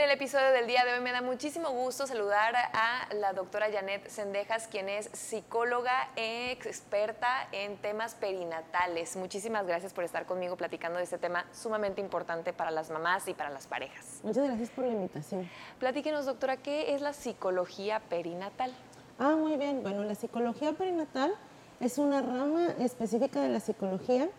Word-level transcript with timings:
En 0.00 0.04
el 0.04 0.12
episodio 0.12 0.50
del 0.52 0.66
día 0.66 0.82
de 0.86 0.94
hoy 0.94 1.00
me 1.00 1.12
da 1.12 1.20
muchísimo 1.20 1.68
gusto 1.72 2.06
saludar 2.06 2.54
a 2.56 3.06
la 3.16 3.34
doctora 3.34 3.66
Janet 3.70 4.08
Sendejas, 4.08 4.66
quien 4.66 4.88
es 4.88 5.10
psicóloga 5.12 6.08
experta 6.16 7.46
en 7.52 7.76
temas 7.76 8.14
perinatales. 8.14 9.14
Muchísimas 9.16 9.66
gracias 9.66 9.92
por 9.92 10.04
estar 10.04 10.24
conmigo 10.24 10.56
platicando 10.56 10.96
de 10.96 11.04
este 11.04 11.18
tema 11.18 11.44
sumamente 11.52 12.00
importante 12.00 12.54
para 12.54 12.70
las 12.70 12.88
mamás 12.88 13.28
y 13.28 13.34
para 13.34 13.50
las 13.50 13.66
parejas. 13.66 14.20
Muchas 14.22 14.46
gracias 14.46 14.70
por 14.70 14.86
la 14.86 14.92
invitación. 14.92 15.50
Platíquenos, 15.78 16.24
doctora, 16.24 16.56
¿qué 16.56 16.94
es 16.94 17.02
la 17.02 17.12
psicología 17.12 18.00
perinatal? 18.00 18.72
Ah, 19.18 19.36
muy 19.36 19.58
bien. 19.58 19.82
Bueno, 19.82 20.02
la 20.04 20.14
psicología 20.14 20.72
perinatal 20.72 21.34
es 21.78 21.98
una 21.98 22.22
rama 22.22 22.68
específica 22.78 23.42
de 23.42 23.50
la 23.50 23.60
psicología 23.60 24.30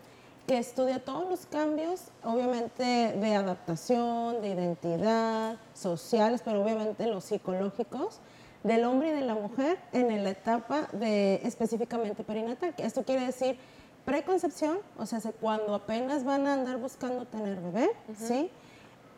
que 0.46 0.58
estudia 0.58 0.98
todos 1.04 1.28
los 1.28 1.46
cambios, 1.46 2.02
obviamente 2.24 2.82
de 2.82 3.34
adaptación, 3.34 4.40
de 4.42 4.48
identidad, 4.48 5.56
sociales, 5.74 6.42
pero 6.44 6.62
obviamente 6.62 7.06
los 7.06 7.24
psicológicos 7.24 8.18
del 8.62 8.84
hombre 8.84 9.08
y 9.08 9.12
de 9.12 9.22
la 9.22 9.34
mujer 9.34 9.78
en 9.92 10.22
la 10.22 10.30
etapa 10.30 10.88
de 10.92 11.40
específicamente 11.44 12.24
perinatal. 12.24 12.74
Esto 12.78 13.02
quiere 13.04 13.26
decir 13.26 13.56
preconcepción, 14.04 14.78
o 14.98 15.06
sea, 15.06 15.20
cuando 15.40 15.74
apenas 15.74 16.24
van 16.24 16.46
a 16.46 16.54
andar 16.54 16.78
buscando 16.78 17.24
tener 17.24 17.60
bebé, 17.60 17.90
¿sí? 18.16 18.50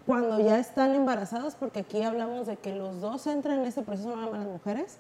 Cuando 0.07 0.39
ya 0.39 0.59
están 0.59 0.95
embarazadas, 0.95 1.55
porque 1.55 1.81
aquí 1.81 2.03
hablamos 2.03 2.47
de 2.47 2.57
que 2.57 2.75
los 2.75 3.01
dos 3.01 3.27
entran 3.27 3.61
en 3.61 3.67
ese 3.67 3.83
proceso, 3.83 4.15
no 4.15 4.31
las 4.31 4.45
mujeres, 4.45 4.99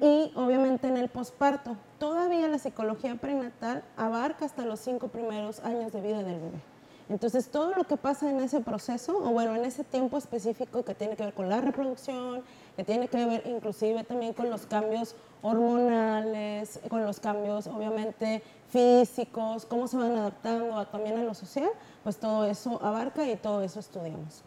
y 0.00 0.32
obviamente 0.36 0.86
en 0.86 0.96
el 0.96 1.08
posparto. 1.08 1.76
Todavía 1.98 2.46
la 2.48 2.58
psicología 2.58 3.16
prenatal 3.16 3.82
abarca 3.96 4.44
hasta 4.44 4.64
los 4.64 4.80
cinco 4.80 5.08
primeros 5.08 5.60
años 5.60 5.92
de 5.92 6.00
vida 6.00 6.22
del 6.22 6.40
bebé. 6.40 6.60
Entonces, 7.08 7.48
todo 7.48 7.72
lo 7.74 7.84
que 7.84 7.96
pasa 7.96 8.28
en 8.28 8.40
ese 8.40 8.60
proceso, 8.60 9.16
o 9.16 9.30
bueno, 9.30 9.54
en 9.54 9.64
ese 9.64 9.84
tiempo 9.84 10.18
específico 10.18 10.84
que 10.84 10.94
tiene 10.94 11.16
que 11.16 11.24
ver 11.24 11.34
con 11.34 11.48
la 11.48 11.60
reproducción, 11.60 12.42
que 12.76 12.84
tiene 12.84 13.08
que 13.08 13.24
ver 13.24 13.42
inclusive 13.46 14.04
también 14.04 14.34
con 14.34 14.50
los 14.50 14.66
cambios 14.66 15.16
hormonales, 15.42 16.78
con 16.88 17.04
los 17.04 17.18
cambios 17.20 17.66
obviamente 17.66 18.42
físicos, 18.68 19.64
cómo 19.64 19.88
se 19.88 19.96
van 19.96 20.16
adaptando 20.16 20.86
también 20.86 21.18
a 21.18 21.24
lo 21.24 21.34
social, 21.34 21.70
pues 22.02 22.18
todo 22.18 22.44
eso 22.44 22.78
abarca 22.82 23.26
y 23.26 23.36
todo 23.36 23.62
eso 23.62 23.80
estudiamos. 23.80 24.42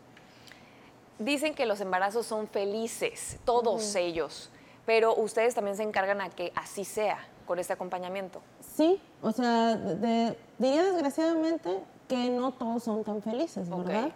Dicen 1.17 1.53
que 1.53 1.65
los 1.65 1.81
embarazos 1.81 2.25
son 2.25 2.47
felices, 2.47 3.37
todos 3.45 3.95
ellos, 3.95 4.49
pero 4.85 5.15
ustedes 5.15 5.55
también 5.55 5.75
se 5.75 5.83
encargan 5.83 6.21
a 6.21 6.29
que 6.29 6.53
así 6.55 6.85
sea 6.85 7.17
con 7.45 7.59
este 7.59 7.73
acompañamiento. 7.73 8.41
Sí, 8.61 9.01
o 9.21 9.31
sea, 9.31 9.75
diría 9.75 10.83
desgraciadamente 10.83 11.79
que 12.07 12.29
no 12.29 12.51
todos 12.51 12.83
son 12.83 13.03
tan 13.03 13.21
felices, 13.21 13.69
¿verdad? 13.69 14.11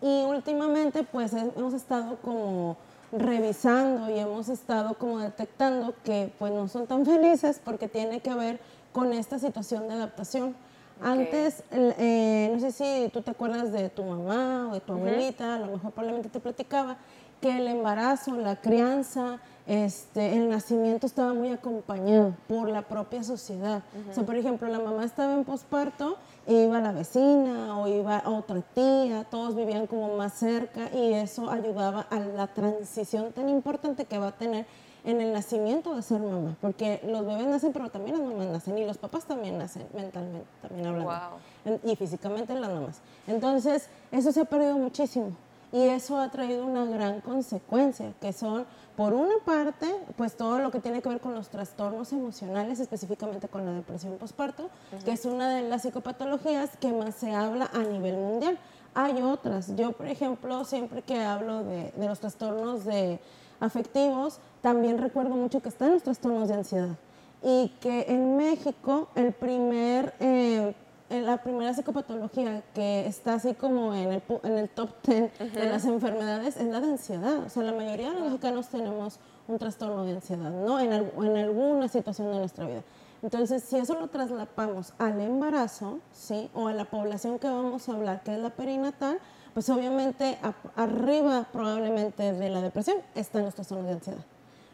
Y 0.00 0.22
últimamente 0.24 1.02
pues 1.02 1.32
hemos 1.32 1.74
estado 1.74 2.16
como 2.22 2.76
revisando 3.18 4.10
y 4.10 4.18
hemos 4.18 4.48
estado 4.48 4.94
como 4.94 5.18
detectando 5.18 5.94
que 6.04 6.32
pues 6.38 6.52
no 6.52 6.68
son 6.68 6.86
tan 6.86 7.04
felices 7.04 7.60
porque 7.64 7.88
tiene 7.88 8.20
que 8.20 8.34
ver 8.34 8.60
con 8.92 9.12
esta 9.12 9.38
situación 9.38 9.88
de 9.88 9.94
adaptación. 9.94 10.54
Antes, 11.02 11.62
eh, 11.70 12.48
no 12.52 12.58
sé 12.58 12.72
si 12.72 13.10
tú 13.10 13.20
te 13.20 13.30
acuerdas 13.30 13.70
de 13.70 13.90
tu 13.90 14.02
mamá 14.02 14.68
o 14.70 14.74
de 14.74 14.80
tu 14.80 14.94
abuelita, 14.94 15.56
a 15.56 15.58
lo 15.58 15.66
mejor 15.66 15.92
probablemente 15.92 16.30
te 16.30 16.40
platicaba 16.40 16.96
que 17.40 17.58
el 17.58 17.66
embarazo, 17.68 18.34
la 18.36 18.56
crianza, 18.56 19.38
este, 19.66 20.36
el 20.36 20.48
nacimiento 20.48 21.06
estaba 21.06 21.34
muy 21.34 21.50
acompañado 21.50 22.34
por 22.48 22.68
la 22.68 22.82
propia 22.82 23.24
sociedad. 23.24 23.82
O 24.10 24.14
sea, 24.14 24.24
por 24.24 24.36
ejemplo, 24.36 24.68
la 24.68 24.78
mamá 24.78 25.04
estaba 25.04 25.34
en 25.34 25.44
posparto 25.44 26.16
e 26.46 26.64
iba 26.64 26.78
a 26.78 26.80
la 26.80 26.92
vecina 26.92 27.78
o 27.78 27.88
iba 27.88 28.18
a 28.18 28.30
otra 28.30 28.62
tía, 28.62 29.24
todos 29.28 29.56
vivían 29.56 29.88
como 29.88 30.16
más 30.16 30.34
cerca 30.34 30.88
y 30.94 31.14
eso 31.14 31.50
ayudaba 31.50 32.02
a 32.02 32.20
la 32.20 32.46
transición 32.46 33.32
tan 33.32 33.48
importante 33.48 34.04
que 34.04 34.18
va 34.18 34.28
a 34.28 34.32
tener 34.32 34.66
en 35.04 35.20
el 35.20 35.32
nacimiento 35.32 35.94
de 35.94 36.02
ser 36.02 36.20
mamá, 36.20 36.56
porque 36.60 37.00
los 37.06 37.24
bebés 37.24 37.46
nacen, 37.46 37.72
pero 37.72 37.90
también 37.90 38.18
las 38.18 38.26
mamás 38.26 38.48
nacen 38.48 38.76
y 38.76 38.84
los 38.84 38.98
papás 38.98 39.24
también 39.24 39.56
nacen 39.56 39.86
mentalmente, 39.94 40.48
también 40.60 40.86
hablando, 40.86 41.38
y 41.84 41.94
físicamente 41.94 42.54
las 42.54 42.70
mamás. 42.70 43.00
Entonces, 43.28 43.88
eso 44.10 44.32
se 44.32 44.40
ha 44.40 44.44
perdido 44.44 44.76
muchísimo 44.76 45.30
y 45.76 45.90
eso 45.90 46.18
ha 46.18 46.30
traído 46.30 46.64
una 46.64 46.86
gran 46.86 47.20
consecuencia, 47.20 48.14
que 48.18 48.32
son, 48.32 48.64
por 48.96 49.12
una 49.12 49.34
parte, 49.44 49.86
pues 50.16 50.34
todo 50.34 50.58
lo 50.58 50.70
que 50.70 50.80
tiene 50.80 51.02
que 51.02 51.10
ver 51.10 51.20
con 51.20 51.34
los 51.34 51.50
trastornos 51.50 52.14
emocionales, 52.14 52.80
específicamente 52.80 53.46
con 53.46 53.66
la 53.66 53.72
depresión 53.72 54.16
postparto, 54.16 54.70
que 55.04 55.12
es 55.12 55.26
una 55.26 55.50
de 55.50 55.68
las 55.68 55.82
psicopatologías 55.82 56.78
que 56.78 56.94
más 56.94 57.16
se 57.16 57.34
habla 57.34 57.68
a 57.74 57.80
nivel 57.80 58.16
mundial. 58.16 58.58
Hay 58.94 59.20
otras. 59.20 59.76
Yo, 59.76 59.92
por 59.92 60.06
ejemplo, 60.06 60.64
siempre 60.64 61.02
que 61.02 61.22
hablo 61.22 61.62
de, 61.62 61.92
los 61.98 62.20
trastornos 62.20 62.86
de 62.86 63.20
afectivos, 63.60 64.40
también 64.62 64.96
recuerdo 64.96 65.34
mucho 65.34 65.60
que 65.60 65.68
están 65.68 65.90
los 65.90 66.02
trastornos 66.02 66.48
de 66.48 66.54
ansiedad 66.54 66.96
y 67.42 67.68
que 67.82 68.06
en 68.08 68.38
México 68.38 69.08
el 69.14 69.34
primer 69.34 70.14
eh, 70.20 70.74
la 71.08 71.38
primera 71.38 71.72
psicopatología 71.72 72.62
que 72.74 73.06
está 73.06 73.34
así 73.34 73.54
como 73.54 73.94
en 73.94 74.12
el, 74.12 74.22
en 74.42 74.58
el 74.58 74.68
top 74.68 74.90
10 75.04 75.52
de 75.54 75.68
las 75.68 75.84
enfermedades 75.84 76.56
es 76.56 76.66
la 76.66 76.80
de 76.80 76.88
ansiedad. 76.88 77.38
O 77.44 77.48
sea, 77.48 77.62
la 77.62 77.72
mayoría 77.72 78.08
de 78.10 78.14
los 78.14 78.24
mexicanos 78.24 78.68
tenemos 78.68 79.18
un 79.46 79.58
trastorno 79.58 80.04
de 80.04 80.12
ansiedad, 80.12 80.50
¿no? 80.50 80.80
En, 80.80 80.92
en 80.92 81.36
alguna 81.36 81.88
situación 81.88 82.32
de 82.32 82.38
nuestra 82.38 82.66
vida. 82.66 82.82
Entonces, 83.22 83.62
si 83.62 83.76
eso 83.76 83.94
lo 83.94 84.08
traslapamos 84.08 84.92
al 84.98 85.20
embarazo, 85.20 86.00
¿sí? 86.12 86.50
O 86.54 86.68
a 86.68 86.72
la 86.72 86.84
población 86.84 87.38
que 87.38 87.48
vamos 87.48 87.88
a 87.88 87.92
hablar, 87.92 88.22
que 88.22 88.34
es 88.34 88.40
la 88.40 88.50
perinatal, 88.50 89.18
pues 89.54 89.70
obviamente 89.70 90.38
arriba 90.74 91.46
probablemente 91.50 92.32
de 92.32 92.50
la 92.50 92.60
depresión 92.60 92.98
están 93.14 93.44
los 93.44 93.54
trastornos 93.54 93.86
de 93.86 93.92
ansiedad. 93.92 94.24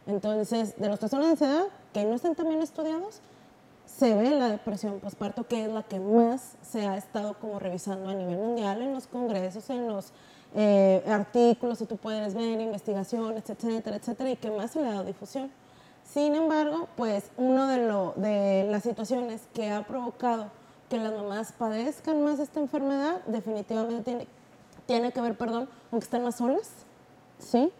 Entonces, 0.06 0.76
de 0.76 0.88
los 0.88 0.98
trastornos 0.98 1.28
de 1.28 1.32
ansiedad, 1.32 1.64
que 1.92 2.04
no 2.04 2.14
están 2.14 2.34
también 2.34 2.62
estudiados, 2.62 3.20
se 3.98 4.14
ve 4.14 4.30
la 4.30 4.48
depresión 4.48 5.00
postparto, 5.00 5.46
que 5.46 5.64
es 5.64 5.70
la 5.70 5.82
que 5.82 6.00
más 6.00 6.56
se 6.62 6.86
ha 6.86 6.96
estado 6.96 7.34
como 7.34 7.58
revisando 7.58 8.08
a 8.08 8.14
nivel 8.14 8.36
mundial 8.36 8.80
en 8.82 8.94
los 8.94 9.06
congresos, 9.06 9.68
en 9.70 9.86
los 9.86 10.12
eh, 10.54 11.02
artículos, 11.06 11.78
si 11.78 11.86
tú 11.86 11.96
puedes 11.96 12.34
ver, 12.34 12.60
investigaciones, 12.60 13.48
etcétera, 13.48 13.96
etcétera, 13.96 14.30
y 14.30 14.36
que 14.36 14.50
más 14.50 14.70
se 14.70 14.80
le 14.80 14.88
ha 14.88 14.92
dado 14.92 15.04
difusión. 15.04 15.50
Sin 16.04 16.34
embargo, 16.34 16.88
pues 16.96 17.30
uno 17.36 17.66
de, 17.66 17.78
de 18.16 18.70
las 18.70 18.82
situaciones 18.82 19.42
que 19.54 19.70
ha 19.70 19.86
provocado 19.86 20.46
que 20.88 20.98
las 20.98 21.12
mamás 21.12 21.52
padezcan 21.52 22.22
más 22.24 22.38
esta 22.38 22.60
enfermedad, 22.60 23.22
definitivamente 23.26 24.02
tiene, 24.02 24.26
tiene 24.86 25.12
que 25.12 25.20
ver, 25.20 25.36
perdón, 25.36 25.68
con 25.90 26.00
que 26.00 26.04
están 26.04 26.22
más 26.22 26.36
solas, 26.36 26.70
¿sí? 27.38 27.70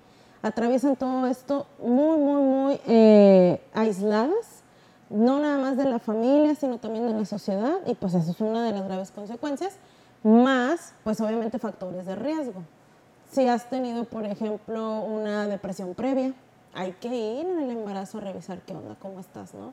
Atraviesan 0.41 0.97
todo 0.97 1.27
esto 1.27 1.67
muy, 1.79 2.19
muy, 2.19 2.43
muy 2.43 2.81
eh, 2.87 3.61
aisladas 3.75 4.62
no 5.13 5.39
nada 5.39 5.59
más 5.59 5.77
de 5.77 5.85
la 5.85 5.99
familia, 5.99 6.55
sino 6.55 6.79
también 6.79 7.07
de 7.07 7.15
la 7.15 7.25
sociedad, 7.25 7.77
y 7.87 7.95
pues 7.95 8.15
eso 8.15 8.31
es 8.31 8.41
una 8.41 8.65
de 8.65 8.73
las 8.73 8.85
graves 8.85 9.11
consecuencias, 9.11 9.77
más 10.23 10.95
pues 11.05 11.21
obviamente 11.21 11.59
factores 11.59 12.07
de 12.07 12.17
riesgo. 12.17 12.63
Si 13.31 13.47
has 13.49 13.69
tenido, 13.69 14.05
por 14.05 14.25
ejemplo, 14.25 15.01
una 15.01 15.47
depresión 15.47 15.95
previa, 15.95 16.35
hay 16.75 16.93
que 16.93 17.09
ir 17.09 17.47
en 17.47 17.61
el 17.61 17.71
embarazo 17.71 18.19
a 18.19 18.23
revisar 18.23 18.61
qué 18.61 18.75
onda, 18.75 18.97
cómo 19.01 19.21
estás, 19.21 19.55
¿no? 19.55 19.73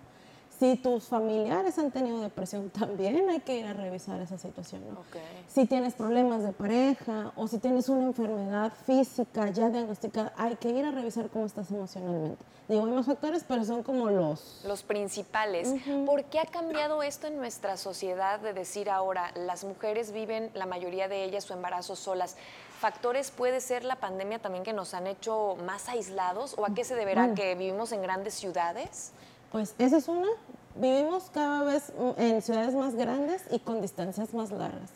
Si 0.59 0.75
tus 0.75 1.05
familiares 1.05 1.79
han 1.79 1.89
tenido 1.89 2.19
depresión, 2.19 2.69
también 2.79 3.29
hay 3.29 3.39
que 3.39 3.57
ir 3.57 3.65
a 3.65 3.73
revisar 3.73 4.19
esa 4.19 4.37
situación. 4.37 4.81
¿no? 4.93 5.03
Si 5.47 5.65
tienes 5.65 5.93
problemas 5.93 6.43
de 6.43 6.51
pareja 6.51 7.31
o 7.37 7.47
si 7.47 7.59
tienes 7.59 7.87
una 7.87 8.03
enfermedad 8.03 8.73
física 8.85 9.49
ya 9.51 9.69
diagnosticada, 9.69 10.33
hay 10.35 10.57
que 10.57 10.69
ir 10.69 10.83
a 10.83 10.91
revisar 10.91 11.29
cómo 11.29 11.45
estás 11.45 11.71
emocionalmente. 11.71 12.43
Digo, 12.67 12.85
hay 12.85 12.91
más 12.91 13.05
factores, 13.07 13.43
pero 13.47 13.63
son 13.63 13.81
como 13.83 14.09
los... 14.09 14.61
Los 14.63 14.83
principales. 14.83 15.73
¿Por 16.05 16.25
qué 16.25 16.39
ha 16.39 16.45
cambiado 16.45 17.01
esto 17.01 17.25
en 17.25 17.37
nuestra 17.37 17.77
sociedad 17.77 18.39
de 18.39 18.53
decir 18.53 18.91
ahora, 18.91 19.31
las 19.35 19.63
mujeres 19.63 20.11
viven, 20.11 20.51
la 20.53 20.67
mayoría 20.67 21.07
de 21.07 21.23
ellas, 21.23 21.45
su 21.45 21.53
embarazo 21.53 21.95
solas? 21.95 22.35
¿Factores 22.79 23.31
puede 23.31 23.59
ser 23.59 23.85
la 23.85 23.95
pandemia 23.95 24.39
también 24.39 24.63
que 24.63 24.73
nos 24.73 24.93
han 24.93 25.07
hecho 25.07 25.57
más 25.65 25.89
aislados? 25.89 26.53
¿O 26.59 26.65
a 26.65 26.75
qué 26.75 26.83
se 26.83 26.93
deberá 26.93 27.33
que 27.33 27.55
vivimos 27.55 27.91
en 27.91 28.03
grandes 28.03 28.35
ciudades? 28.35 29.13
Pues 29.51 29.75
esa 29.77 29.97
es 29.97 30.07
una. 30.07 30.27
Vivimos 30.75 31.29
cada 31.31 31.63
vez 31.63 31.91
en 32.17 32.41
ciudades 32.41 32.75
más 32.75 32.95
grandes 32.95 33.43
y 33.51 33.59
con 33.59 33.81
distancias 33.81 34.33
más 34.33 34.51
largas. 34.51 34.91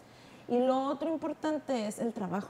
Y 0.48 0.60
lo 0.60 0.86
otro 0.88 1.10
importante 1.10 1.88
es 1.88 2.00
el 2.00 2.14
trabajo. 2.14 2.50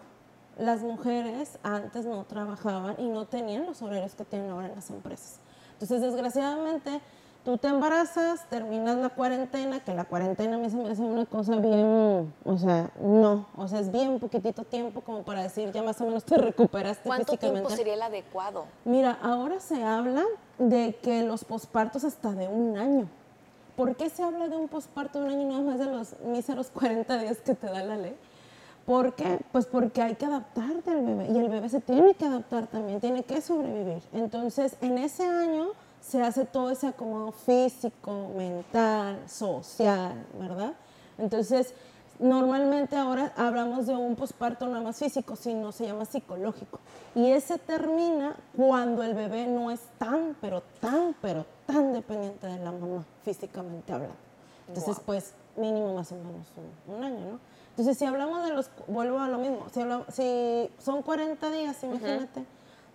Las 0.57 0.81
mujeres 0.81 1.57
antes 1.63 2.05
no 2.05 2.25
trabajaban 2.25 2.95
y 2.99 3.07
no 3.07 3.25
tenían 3.25 3.65
los 3.65 3.81
horarios 3.81 4.13
que 4.13 4.25
tienen 4.25 4.51
ahora 4.51 4.67
en 4.67 4.75
las 4.75 4.89
empresas. 4.89 5.39
Entonces, 5.73 6.01
desgraciadamente, 6.01 7.01
tú 7.43 7.57
te 7.57 7.67
embarazas, 7.67 8.47
terminas 8.49 8.97
la 8.97 9.09
cuarentena, 9.09 9.79
que 9.83 9.93
la 9.93 10.05
cuarentena 10.05 10.55
a 10.55 10.59
mí 10.59 10.69
se 10.69 10.77
me 10.77 10.89
hace 10.89 11.01
una 11.01 11.25
cosa 11.25 11.55
bien, 11.57 12.33
o 12.45 12.57
sea, 12.57 12.91
no, 13.01 13.47
o 13.57 13.67
sea, 13.67 13.79
es 13.79 13.91
bien 13.91 14.19
poquitito 14.19 14.63
tiempo 14.63 15.01
como 15.01 15.23
para 15.23 15.43
decir 15.43 15.71
ya 15.71 15.83
más 15.83 15.99
o 16.01 16.05
menos 16.05 16.23
te 16.23 16.37
recuperaste 16.37 17.07
¿Cuánto 17.07 17.35
tiempo 17.35 17.69
sería 17.69 17.95
el 17.95 18.01
adecuado? 18.01 18.65
Mira, 18.85 19.17
ahora 19.21 19.59
se 19.59 19.83
habla 19.83 20.23
de 20.57 20.95
que 21.01 21.23
los 21.23 21.43
pospartos 21.43 22.03
hasta 22.03 22.31
de 22.31 22.47
un 22.47 22.77
año. 22.77 23.07
¿Por 23.75 23.95
qué 23.95 24.09
se 24.09 24.21
habla 24.21 24.47
de 24.47 24.55
un 24.55 24.67
posparto 24.67 25.19
de 25.19 25.25
un 25.25 25.31
año 25.31 25.47
no 25.47 25.63
más 25.63 25.79
de 25.79 25.85
los 25.85 26.19
míseros 26.21 26.67
40 26.67 27.17
días 27.17 27.39
que 27.39 27.55
te 27.55 27.67
da 27.67 27.83
la 27.83 27.97
ley? 27.97 28.15
¿Por 28.85 29.13
qué? 29.13 29.39
Pues 29.51 29.65
porque 29.65 30.01
hay 30.01 30.15
que 30.15 30.25
adaptarte 30.25 30.91
al 30.91 31.03
bebé 31.03 31.29
y 31.31 31.37
el 31.37 31.49
bebé 31.49 31.69
se 31.69 31.79
tiene 31.79 32.13
que 32.15 32.25
adaptar 32.25 32.67
también, 32.67 32.99
tiene 32.99 33.23
que 33.23 33.41
sobrevivir. 33.41 34.03
Entonces, 34.11 34.75
en 34.81 34.97
ese 34.97 35.25
año 35.25 35.69
se 36.01 36.21
hace 36.21 36.45
todo 36.45 36.69
ese 36.69 36.87
acomodo 36.87 37.31
físico, 37.31 38.29
mental, 38.35 39.19
social, 39.27 40.25
¿verdad? 40.37 40.73
Entonces, 41.17 41.73
normalmente 42.19 42.95
ahora 42.95 43.33
hablamos 43.35 43.87
de 43.87 43.95
un 43.95 44.15
posparto 44.15 44.67
no 44.67 44.81
más 44.81 44.97
físico, 44.97 45.35
sino 45.35 45.71
se 45.71 45.87
llama 45.87 46.05
psicológico. 46.05 46.79
Y 47.15 47.31
ese 47.31 47.57
termina 47.57 48.35
cuando 48.55 49.03
el 49.03 49.13
bebé 49.13 49.47
no 49.47 49.71
es 49.71 49.81
tan, 49.97 50.35
pero 50.41 50.63
tan, 50.79 51.15
pero 51.21 51.45
tan 51.65 51.93
dependiente 51.93 52.47
de 52.47 52.59
la 52.59 52.71
mamá, 52.71 53.05
físicamente 53.23 53.93
hablando. 53.93 54.15
Entonces, 54.67 54.97
pues, 55.05 55.33
mínimo 55.55 55.93
más 55.93 56.11
o 56.11 56.15
menos 56.15 56.47
un 56.87 57.03
año, 57.03 57.19
¿no? 57.19 57.39
Entonces, 57.71 57.97
si 57.97 58.05
hablamos 58.05 58.43
de 58.43 58.53
los, 58.53 58.69
vuelvo 58.87 59.19
a 59.19 59.27
lo 59.27 59.39
mismo, 59.39 59.65
si, 59.73 59.81
si 60.11 60.69
son 60.79 61.01
40 61.01 61.49
días, 61.49 61.83
imagínate, 61.83 62.45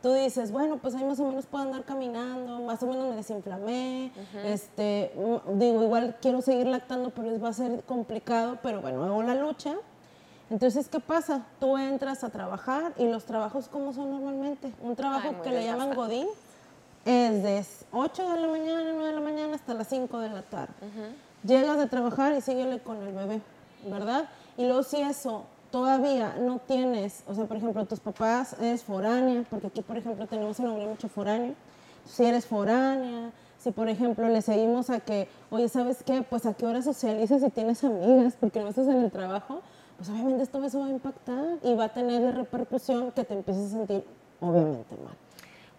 tú 0.03 0.13
dices, 0.13 0.53
bueno, 0.53 0.79
pues 0.79 0.95
ahí 0.95 1.05
más 1.05 1.19
o 1.21 1.25
menos 1.25 1.47
puedo 1.47 1.65
andar 1.65 1.85
caminando, 1.85 2.61
más 2.61 2.83
o 2.83 2.87
menos 2.87 3.09
me 3.09 3.17
desinflamé, 3.17 4.13
este, 4.45 5.13
mm, 5.17 5.59
digo, 5.59 5.83
igual 5.83 6.17
quiero 6.21 6.41
seguir 6.41 6.67
lactando, 6.67 7.11
pero 7.11 7.39
va 7.41 7.49
a 7.49 7.53
ser 7.53 7.83
complicado, 7.85 8.59
pero 8.63 8.81
bueno, 8.81 9.05
hago 9.05 9.23
la 9.23 9.35
lucha. 9.35 9.75
Entonces, 10.51 10.89
¿qué 10.89 10.99
pasa? 11.01 11.45
Tú 11.61 11.77
entras 11.77 12.25
a 12.25 12.31
trabajar 12.31 12.95
y 12.97 13.07
los 13.07 13.25
trabajos, 13.25 13.69
¿cómo 13.69 13.93
son 13.93 14.11
normalmente? 14.11 14.73
Un 14.83 14.97
trabajo 14.97 15.43
que 15.43 15.51
le 15.51 15.65
llaman 15.65 15.95
Godín 15.95 16.27
es 17.05 17.43
de 17.43 17.65
8 17.93 18.31
de 18.31 18.41
la 18.41 18.49
mañana, 18.49 18.91
9 18.95 19.07
de 19.09 19.13
la 19.13 19.21
mañana 19.21 19.55
hasta 19.57 19.75
las 19.75 19.89
5 19.89 20.19
de 20.21 20.31
la 20.31 20.43
tarde. 20.43 20.73
Llegas 21.45 21.77
de 21.77 21.87
trabajar 21.87 22.35
y 22.35 22.41
síguele 22.41 22.81
con 22.81 23.03
el 23.03 23.13
bebé, 23.13 23.41
¿verdad? 23.91 24.29
Y 24.57 24.65
luego 24.65 24.83
si 24.83 24.97
eso 25.01 25.45
todavía 25.71 26.37
no 26.41 26.59
tienes, 26.59 27.23
o 27.27 27.35
sea, 27.35 27.45
por 27.45 27.57
ejemplo, 27.57 27.85
tus 27.87 28.01
papás 28.01 28.57
eres 28.61 28.83
foránea, 28.83 29.45
porque 29.49 29.69
aquí, 29.69 29.83
por 29.83 29.97
ejemplo, 29.97 30.27
tenemos 30.27 30.59
en 30.61 30.67
la 30.67 30.87
mucho 30.87 31.09
foráneo. 31.09 31.55
Si 32.05 32.25
eres 32.25 32.47
foránea, 32.47 33.33
si 33.59 33.71
por 33.73 33.89
ejemplo 33.89 34.29
le 34.29 34.41
seguimos 34.41 34.89
a 34.89 35.01
que, 35.01 35.29
oye, 35.51 35.69
¿sabes 35.69 36.03
qué? 36.03 36.23
Pues 36.23 36.47
a 36.47 36.55
qué 36.55 36.65
hora 36.65 36.81
socializas 36.81 37.43
y 37.43 37.51
tienes 37.51 37.83
amigas 37.85 38.35
porque 38.39 38.61
no 38.61 38.69
estás 38.69 38.87
en 38.89 39.03
el 39.03 39.11
trabajo, 39.11 39.61
pues 39.97 40.09
obviamente 40.09 40.45
esto 40.45 40.63
eso 40.65 40.81
va 40.81 40.87
a 40.87 40.91
impactar 40.91 41.59
y 41.63 41.75
va 41.75 41.85
a 41.85 41.89
tener 41.93 42.35
repercusión 42.35 43.13
que 43.13 43.25
te 43.25 43.35
empieces 43.35 43.67
a 43.67 43.77
sentir 43.77 44.05
obviamente 44.41 44.97
mal. 44.97 45.17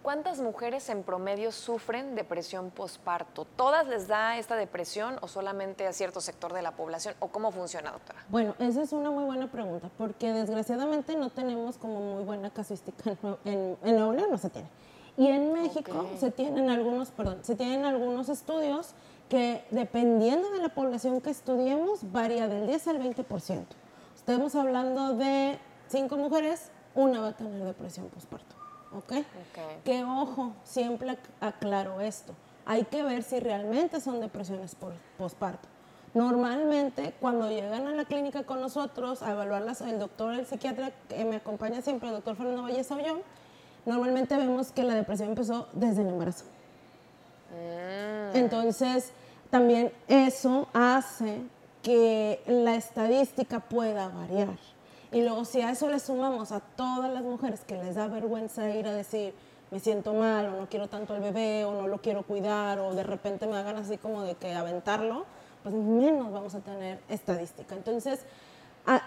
¿Cuántas 0.02 0.40
mujeres 0.40 0.88
en 0.88 1.02
promedio 1.02 1.52
sufren 1.52 2.14
depresión 2.14 2.70
postparto? 2.70 3.44
¿Todas 3.44 3.86
les 3.86 4.08
da 4.08 4.38
esta 4.38 4.56
depresión 4.56 5.16
o 5.20 5.28
solamente 5.28 5.86
a 5.86 5.92
cierto 5.92 6.22
sector 6.22 6.54
de 6.54 6.62
la 6.62 6.72
población? 6.72 7.14
¿O 7.20 7.28
cómo 7.28 7.52
funciona, 7.52 7.92
doctora? 7.92 8.24
Bueno, 8.30 8.54
esa 8.58 8.80
es 8.80 8.92
una 8.92 9.10
muy 9.10 9.24
buena 9.24 9.52
pregunta, 9.52 9.90
porque 9.98 10.32
desgraciadamente 10.32 11.16
no 11.16 11.28
tenemos 11.28 11.76
como 11.76 12.14
muy 12.14 12.24
buena 12.24 12.48
casuística 12.48 13.14
en, 13.44 13.76
en 13.82 13.96
Nuevo 13.96 14.14
León, 14.14 14.30
no 14.30 14.38
se 14.38 14.48
tiene. 14.48 14.70
Y 15.18 15.26
en 15.26 15.52
México 15.52 16.08
se 16.18 16.30
tienen 16.30 16.70
algunos, 16.70 17.10
perdón, 17.10 17.40
se 17.42 17.54
tienen 17.54 17.84
algunos 17.84 18.30
estudios 18.30 18.94
que 19.28 19.66
dependiendo 19.70 20.50
de 20.50 20.60
la 20.60 20.70
población 20.70 21.20
que 21.20 21.28
estudiemos 21.28 22.10
varía 22.10 22.48
del 22.48 22.66
10 22.66 22.88
al 22.88 23.02
20%. 23.02 23.64
Estamos 24.16 24.54
hablando 24.54 25.14
de 25.14 25.58
cinco 25.88 26.16
mujeres, 26.16 26.70
una 26.94 27.20
va 27.20 27.28
a 27.28 27.36
tener 27.36 27.62
depresión 27.64 28.08
postparto. 28.90 29.18
¿ok? 29.18 29.84
Que 29.84 30.04
ojo, 30.04 30.52
siempre 30.64 31.18
aclaro 31.40 32.00
esto. 32.00 32.34
Hay 32.66 32.84
que 32.84 33.02
ver 33.02 33.22
si 33.22 33.40
realmente 33.40 34.00
son 34.00 34.20
depresiones 34.20 34.74
por 34.74 34.92
posparto. 35.18 35.68
Normalmente, 36.12 37.14
cuando 37.20 37.48
llegan 37.48 37.86
a 37.86 37.92
la 37.92 38.04
clínica 38.04 38.42
con 38.42 38.60
nosotros 38.60 39.22
a 39.22 39.30
evaluarlas, 39.30 39.80
el 39.80 39.98
doctor, 39.98 40.34
el 40.34 40.44
psiquiatra 40.44 40.90
que 41.08 41.24
me 41.24 41.36
acompaña 41.36 41.82
siempre, 41.82 42.08
el 42.08 42.16
doctor 42.16 42.36
Fernando 42.36 42.62
Valle 42.62 42.82
yo, 42.82 43.20
normalmente 43.86 44.36
vemos 44.36 44.72
que 44.72 44.82
la 44.82 44.94
depresión 44.94 45.30
empezó 45.30 45.68
desde 45.72 46.02
el 46.02 46.08
embarazo. 46.08 46.44
Mm. 47.50 48.36
Entonces, 48.36 49.12
también 49.50 49.92
eso 50.08 50.68
hace 50.72 51.42
que 51.82 52.42
la 52.46 52.74
estadística 52.74 53.60
pueda 53.60 54.08
variar. 54.08 54.56
Y 55.12 55.22
luego 55.22 55.44
si 55.44 55.60
a 55.60 55.70
eso 55.70 55.88
le 55.88 55.98
sumamos 55.98 56.52
a 56.52 56.60
todas 56.60 57.12
las 57.12 57.22
mujeres 57.22 57.64
que 57.64 57.76
les 57.76 57.96
da 57.96 58.06
vergüenza 58.06 58.68
ir 58.70 58.86
a 58.86 58.92
decir, 58.92 59.34
me 59.70 59.80
siento 59.80 60.14
mal 60.14 60.46
o 60.46 60.60
no 60.60 60.68
quiero 60.68 60.88
tanto 60.88 61.14
al 61.14 61.20
bebé 61.20 61.64
o 61.64 61.72
no 61.72 61.88
lo 61.88 61.98
quiero 61.98 62.22
cuidar 62.24 62.78
o 62.78 62.94
de 62.94 63.02
repente 63.02 63.46
me 63.46 63.56
hagan 63.56 63.76
así 63.76 63.98
como 63.98 64.22
de 64.22 64.34
que 64.34 64.52
aventarlo, 64.52 65.26
pues 65.62 65.74
menos 65.74 66.32
vamos 66.32 66.54
a 66.54 66.60
tener 66.60 67.00
estadística. 67.08 67.74
Entonces, 67.74 68.20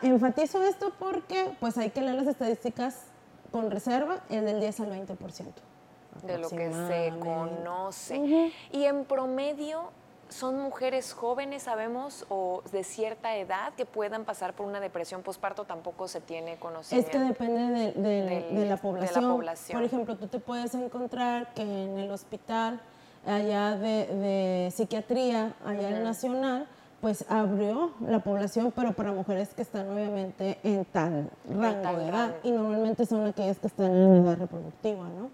enfatizo 0.02 0.62
esto 0.64 0.94
porque 1.00 1.56
pues 1.60 1.78
hay 1.78 1.90
que 1.90 2.02
leer 2.02 2.16
las 2.16 2.28
estadísticas 2.28 2.98
con 3.52 3.72
reserva, 3.72 4.22
el 4.30 4.46
del 4.46 4.60
10 4.60 4.80
al 4.82 4.92
20%. 4.92 5.18
De 6.24 6.38
lo 6.38 6.50
que 6.50 6.72
se 6.72 7.14
conoce. 7.20 8.52
Y 8.72 8.84
en 8.86 9.06
promedio, 9.06 9.90
son 10.34 10.60
mujeres 10.60 11.14
jóvenes, 11.14 11.64
sabemos, 11.64 12.26
o 12.30 12.64
de 12.72 12.84
cierta 12.84 13.36
edad 13.38 13.74
que 13.74 13.86
puedan 13.86 14.26
pasar 14.26 14.54
por 14.54 14.66
una 14.66 14.80
depresión 14.80 15.22
postparto, 15.22 15.66
tampoco 15.66 16.08
se 16.08 16.20
tiene 16.22 16.58
conocimiento. 16.58 17.12
Es 17.12 17.16
que 17.16 17.24
depende 17.24 17.94
de, 17.94 18.66
la 18.66 18.78
población. 18.78 19.44
Por 19.72 19.84
ejemplo, 19.84 20.18
tú 20.18 20.28
te 20.28 20.40
puedes 20.40 20.74
encontrar 20.76 21.54
que 21.54 21.62
en 21.62 21.98
el 21.98 22.12
hospital 22.12 22.82
allá 23.26 23.78
de, 23.78 24.70
psiquiatría, 24.76 25.54
allá 25.66 25.90
en 25.90 26.04
Nacional, 26.04 26.68
pues 27.00 27.26
abrió 27.30 27.92
la 28.00 28.20
población, 28.20 28.72
pero 28.76 28.94
para 28.94 29.12
mujeres 29.12 29.54
que 29.54 29.62
están 29.62 29.90
obviamente 29.90 30.58
en 30.64 30.86
tal 30.86 31.30
rango 31.50 32.00
de 32.00 32.08
edad. 32.08 32.36
Y 32.44 32.52
normalmente 32.52 33.06
son 33.06 33.28
aquellas 33.28 33.60
que 33.60 33.68
están 33.68 33.94
en 33.94 34.24
edad 34.24 34.38
reproductiva, 34.38 35.04
¿no? 35.10 35.30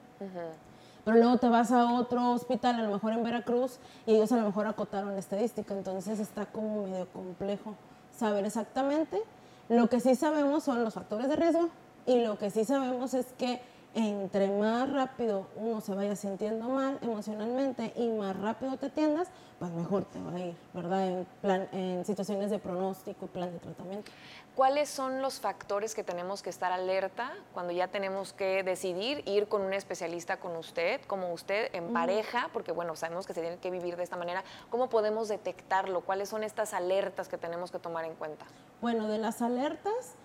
Pero 1.06 1.18
luego 1.18 1.38
te 1.38 1.50
vas 1.50 1.72
a 1.72 1.94
otro 1.94 2.31
hospital, 2.31 2.75
a 2.75 2.84
lo 2.84 2.92
mejor 2.92 3.13
en 3.13 3.24
Veracruz, 3.24 3.80
y 4.06 4.16
ellos 4.16 4.31
a 4.31 4.38
lo 4.38 4.44
mejor 4.44 4.68
acotaron 4.68 5.13
la 5.13 5.19
estadística, 5.19 5.74
entonces 5.74 6.19
está 6.19 6.46
como 6.46 6.88
medio 6.88 7.07
complejo 7.07 7.75
saber 8.18 8.46
exactamente. 8.46 9.22
Lo 9.69 9.88
que 9.88 10.00
sí 10.00 10.16
sabemos 10.16 10.63
son 10.63 10.84
los 10.84 10.94
factores 10.94 11.30
de 11.30 11.36
riesgo 11.36 11.69
y 12.06 12.24
lo 12.24 12.38
que 12.38 12.50
sí 12.50 12.66
sabemos 12.66 13.13
es 13.13 13.28
que 13.38 13.62
entre 13.94 14.50
más 14.50 14.92
rápido 14.92 15.48
uno 15.56 15.82
se 15.82 15.94
vaya 15.96 16.16
sintiendo 16.16 16.70
mal 16.70 17.00
emocionalmente 17.02 17.94
y 17.96 18.10
más 18.10 18.40
rápido 18.40 18.78
te 18.78 18.88
atiendas, 18.88 19.30
pues 19.58 19.72
mejor 19.72 20.06
te 20.06 20.22
va 20.22 20.32
a 20.32 20.40
ir, 20.40 20.56
¿verdad? 20.74 21.08
En, 21.08 21.28
plan, 21.42 21.68
en 21.72 22.06
situaciones 22.06 22.50
de 22.52 22.60
pronóstico 22.60 23.26
y 23.26 23.28
plan 23.28 23.52
de 23.52 23.60
tratamiento. 23.60 24.12
¿Cuáles 24.56 24.90
son 24.90 25.22
los 25.22 25.40
factores 25.40 25.96
que 25.96 26.04
tenemos 26.04 26.42
que 26.44 26.50
estar 26.50 26.72
alerta 26.72 27.32
cuando 27.54 27.72
ya 27.72 27.88
tenemos 27.88 28.34
que 28.34 28.62
decidir 28.64 29.24
ir 29.26 29.48
con 29.48 29.62
un 29.62 29.74
especialista 29.74 30.38
con 30.38 30.56
usted, 30.58 31.00
como 31.08 31.31
usted, 31.31 31.74
en 31.74 31.94
pareja? 31.94 32.50
Porque 32.52 32.74
bueno, 32.74 32.96
sabemos 32.98 33.26
que 33.26 33.34
se 33.34 33.42
tiene 33.42 33.58
que 33.58 33.72
vivir 33.72 33.96
de 33.96 34.04
esta 34.04 34.18
manera. 34.18 34.44
¿Cómo 34.69 34.90
podemos 34.90 35.30
detectarlo? 35.30 36.02
¿Cuáles 36.02 36.28
son 36.28 36.44
estas 36.44 36.74
alertas 36.74 37.30
que 37.30 37.38
tenemos 37.38 37.72
que 37.72 37.80
tomar 37.80 38.04
en 38.04 38.16
cuenta? 38.16 38.46
Bueno, 38.81 39.08
de 39.08 39.18
las 39.18 39.42
alertas, 39.42 40.16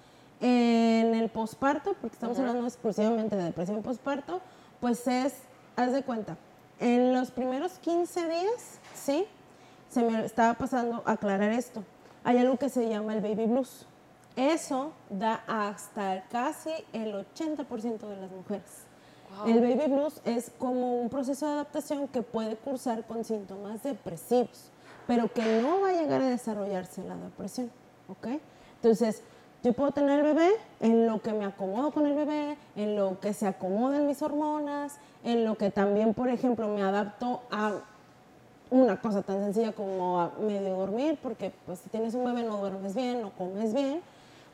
en 0.45 1.15
el 1.15 1.31
posparto, 1.31 1.95
porque 2.03 2.17
estamos 2.17 2.39
hablando 2.39 2.67
exclusivamente 2.67 3.35
de 3.35 3.45
depresión 3.45 3.83
posparto, 3.83 4.43
pues 4.79 5.07
es, 5.07 5.33
haz 5.75 5.93
de 5.93 6.03
cuenta, 6.03 6.37
en 6.81 7.15
los 7.15 7.31
primeros 7.31 7.79
15 7.79 8.29
días, 8.29 8.79
sí, 8.95 9.25
se 9.89 10.03
me 10.03 10.23
estaba 10.23 10.53
pasando 10.53 11.03
aclarar 11.07 11.51
esto. 11.51 11.83
Hay 12.25 12.37
algo 12.37 12.59
que 12.59 12.69
se 12.69 12.87
llama 12.91 13.15
el 13.15 13.23
baby 13.23 13.47
blues. 13.47 13.87
Eso 14.37 14.93
da 15.09 15.45
hasta 15.47 16.25
casi 16.29 16.73
el 16.93 17.15
80% 17.15 18.07
de 18.07 18.17
las 18.17 18.31
mujeres. 18.31 18.85
El 19.47 19.61
baby 19.61 19.95
blues 19.95 20.21
es 20.27 20.53
como 20.59 21.01
un 21.01 21.09
proceso 21.09 21.47
de 21.47 21.53
adaptación 21.55 22.07
que 22.07 22.21
puede 22.21 22.57
cursar 22.57 23.07
con 23.07 23.25
síntomas 23.25 23.83
depresivos, 23.83 24.71
pero 25.07 25.33
que 25.33 25.63
no 25.63 25.81
va 25.81 25.89
a 25.89 25.93
llegar 25.93 26.21
a 26.21 26.29
desarrollarse 26.29 27.03
la 27.03 27.17
depresión, 27.17 27.71
¿ok? 28.09 28.41
Entonces, 28.77 29.23
yo 29.65 29.73
puedo 29.73 29.93
tener 29.93 30.21
el 30.21 30.35
bebé 30.35 30.51
en 30.81 31.07
lo 31.07 31.23
que 31.23 31.33
me 31.33 31.47
acomodo 31.47 31.91
con 31.91 32.07
el 32.07 32.15
bebé, 32.15 32.59
en 32.77 32.97
lo 32.97 33.19
que 33.19 33.33
se 33.33 33.47
acomodan 33.47 34.07
mis 34.07 34.21
hormonas, 34.21 34.99
en 35.25 35.47
lo 35.47 35.57
que 35.57 35.71
también, 35.71 36.13
por 36.13 36.29
ejemplo, 36.29 36.69
me 36.69 36.83
adapto 36.83 37.41
a 37.51 37.73
una 38.69 39.01
cosa 39.01 39.23
tan 39.23 39.39
sencilla 39.39 39.73
como 39.73 40.21
a 40.21 40.33
medio 40.39 40.77
dormir, 40.77 41.19
porque 41.23 41.51
pues 41.65 41.79
si 41.79 41.89
tienes 41.89 42.15
un 42.15 42.27
bebé 42.27 42.43
no 42.43 42.59
duermes 42.59 42.95
bien, 42.95 43.23
no 43.23 43.31
comes 43.31 43.73
bien, 43.73 44.03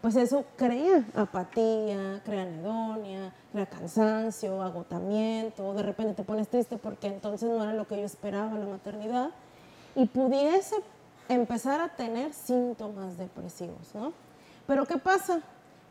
pues 0.00 0.14
eso 0.14 0.44
crea 0.56 1.04
apatía, 1.16 2.22
crea 2.24 2.42
anedonia, 2.42 3.34
crea 3.50 3.66
cansancio, 3.66 4.62
agotamiento, 4.62 5.74
de 5.74 5.82
repente 5.82 6.14
te 6.14 6.22
pones 6.22 6.46
triste 6.46 6.76
porque 6.76 7.08
entonces 7.08 7.50
no 7.50 7.64
era 7.64 7.74
lo 7.74 7.88
que 7.88 7.96
yo 7.96 8.04
esperaba 8.04 8.56
la 8.56 8.66
maternidad 8.66 9.30
y 9.96 10.06
pudiese 10.06 10.76
empezar 11.28 11.80
a 11.80 11.88
tener 11.88 12.32
síntomas 12.32 13.18
depresivos, 13.18 13.92
¿no? 13.92 14.29
Pero 14.70 14.86
¿qué 14.86 14.98
pasa? 14.98 15.40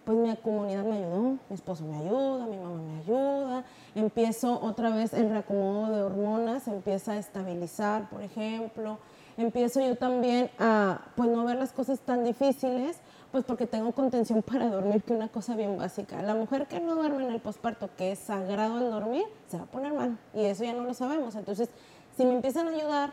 Pues 0.06 0.18
mi 0.18 0.34
comunidad 0.38 0.86
me 0.86 1.00
ayudó, 1.00 1.38
mi 1.50 1.54
esposo 1.54 1.84
me 1.84 1.98
ayuda, 1.98 2.46
mi 2.46 2.56
mamá 2.56 2.82
me 2.82 3.00
ayuda, 3.02 3.66
empiezo 3.94 4.58
otra 4.62 4.90
vez 4.90 5.12
el 5.14 5.30
reacomodo 5.30 5.94
de 5.94 6.02
hormonas, 6.02 6.66
empieza 6.70 7.12
a 7.12 7.18
estabilizar, 7.18 8.10
por 8.10 8.24
ejemplo, 8.24 8.98
empiezo 9.36 9.82
yo 9.82 9.98
también 9.98 10.50
a 10.60 11.02
pues 11.18 11.28
no 11.28 11.44
ver 11.44 11.58
las 11.58 11.74
cosas 11.74 12.00
tan 12.00 12.24
difíciles 12.24 13.02
Pues 13.34 13.44
porque 13.44 13.68
tengo 13.68 13.92
contención 13.92 14.42
para 14.50 14.70
dormir, 14.70 15.04
que 15.04 15.12
una 15.12 15.28
cosa 15.28 15.58
bien 15.58 15.78
básica. 15.78 16.22
La 16.22 16.34
mujer 16.34 16.66
que 16.68 16.80
no 16.80 16.96
duerme 16.96 17.26
en 17.26 17.32
el 17.32 17.42
posparto, 17.42 17.90
que 17.98 18.14
es 18.14 18.20
sagrado 18.20 18.78
el 18.78 18.90
dormir, 18.90 19.26
se 19.50 19.58
va 19.58 19.64
a 19.64 19.68
poner 19.68 19.92
mal. 19.92 20.18
Y 20.34 20.46
eso 20.46 20.64
ya 20.64 20.72
no 20.72 20.86
lo 20.86 20.94
sabemos. 20.94 21.36
Entonces, 21.36 21.70
si 22.16 22.24
me 22.24 22.32
empiezan 22.32 22.70
a 22.70 22.72
ayudar 22.72 23.12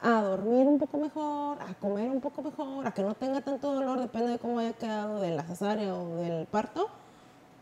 a 0.00 0.22
dormir 0.22 0.66
un 0.66 0.78
poco 0.78 0.98
mejor, 0.98 1.58
a 1.60 1.74
comer 1.80 2.10
un 2.10 2.20
poco 2.20 2.42
mejor, 2.42 2.86
a 2.86 2.92
que 2.92 3.02
no 3.02 3.14
tenga 3.14 3.40
tanto 3.40 3.72
dolor, 3.72 4.00
depende 4.00 4.28
de 4.28 4.38
cómo 4.38 4.58
haya 4.58 4.72
quedado 4.72 5.20
de 5.20 5.34
la 5.34 5.42
cesárea 5.42 5.94
o 5.94 6.16
del 6.16 6.46
parto, 6.46 6.88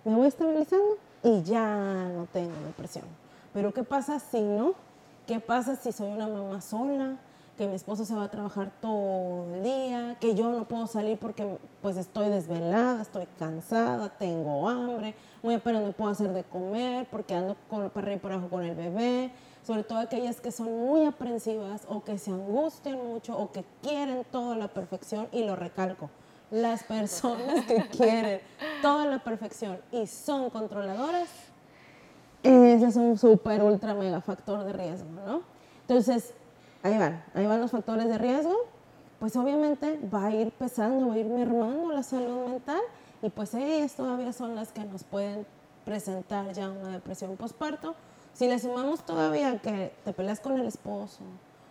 me 0.04 0.14
voy 0.14 0.28
estabilizando 0.28 0.96
y 1.22 1.42
ya 1.42 2.08
no 2.14 2.26
tengo 2.32 2.54
depresión. 2.66 3.04
Pero 3.52 3.72
¿qué 3.72 3.84
pasa 3.84 4.18
si 4.18 4.40
no? 4.40 4.74
¿Qué 5.26 5.40
pasa 5.40 5.76
si 5.76 5.92
soy 5.92 6.10
una 6.10 6.28
mamá 6.28 6.60
sola? 6.60 7.16
Que 7.56 7.68
mi 7.68 7.76
esposo 7.76 8.04
se 8.04 8.14
va 8.14 8.24
a 8.24 8.30
trabajar 8.30 8.72
todo 8.80 9.54
el 9.54 9.62
día, 9.62 10.16
que 10.20 10.34
yo 10.34 10.50
no 10.50 10.64
puedo 10.64 10.86
salir 10.88 11.18
porque 11.18 11.56
pues 11.80 11.96
estoy 11.96 12.28
desvelada, 12.28 13.00
estoy 13.00 13.26
cansada, 13.38 14.08
tengo 14.08 14.68
hambre, 14.68 15.14
muy 15.42 15.54
apenas 15.54 15.84
me 15.84 15.92
puedo 15.92 16.10
hacer 16.10 16.32
de 16.32 16.42
comer 16.42 17.06
porque 17.10 17.34
ando 17.34 17.56
con, 17.70 17.88
para 17.90 18.06
arriba 18.06 18.16
y 18.16 18.20
para 18.20 18.34
abajo 18.34 18.50
con 18.50 18.64
el 18.64 18.74
bebé, 18.74 19.30
sobre 19.66 19.82
todo 19.82 19.98
aquellas 19.98 20.40
que 20.40 20.50
son 20.50 20.72
muy 20.72 21.04
aprensivas 21.04 21.82
o 21.88 22.04
que 22.04 22.18
se 22.18 22.30
angustian 22.30 22.96
mucho 22.96 23.36
o 23.36 23.50
que 23.50 23.64
quieren 23.82 24.24
toda 24.30 24.56
la 24.56 24.68
perfección 24.68 25.28
y 25.32 25.44
lo 25.44 25.56
recalco, 25.56 26.10
las 26.50 26.84
personas 26.84 27.64
que 27.64 27.86
quieren 27.96 28.40
toda 28.82 29.06
la 29.06 29.18
perfección 29.18 29.78
y 29.90 30.06
son 30.06 30.50
controladoras 30.50 31.28
ese 32.44 32.86
es 32.86 32.96
un 32.96 33.16
súper, 33.16 33.62
ultra, 33.62 33.94
mega 33.94 34.20
factor 34.20 34.64
de 34.64 34.72
riesgo, 34.74 35.08
¿no? 35.26 35.40
Entonces, 35.80 36.34
ahí 36.82 36.98
van, 36.98 37.24
ahí 37.32 37.46
van 37.46 37.60
los 37.60 37.70
factores 37.70 38.06
de 38.06 38.18
riesgo. 38.18 38.54
Pues 39.18 39.34
obviamente 39.36 39.98
va 40.12 40.26
a 40.26 40.30
ir 40.30 40.50
pesando, 40.52 41.08
va 41.08 41.14
a 41.14 41.18
ir 41.18 41.26
mermando 41.26 41.90
la 41.90 42.02
salud 42.02 42.46
mental 42.46 42.80
y 43.22 43.30
pues 43.30 43.54
ellas 43.54 43.94
todavía 43.94 44.32
son 44.34 44.54
las 44.54 44.72
que 44.72 44.84
nos 44.84 45.04
pueden 45.04 45.46
presentar 45.86 46.52
ya 46.52 46.68
una 46.68 46.90
depresión 46.90 47.34
postparto. 47.36 47.94
Si 48.34 48.48
le 48.48 48.58
sumamos 48.58 49.04
todavía 49.04 49.58
que 49.58 49.92
te 50.04 50.12
peleas 50.12 50.40
con 50.40 50.58
el 50.58 50.66
esposo 50.66 51.20